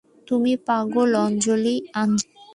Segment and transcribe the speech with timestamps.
[0.27, 1.75] তুমি পাগল আঞ্জলি।